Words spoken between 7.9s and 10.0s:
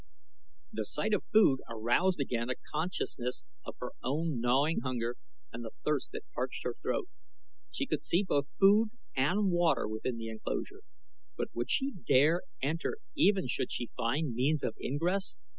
see both food and water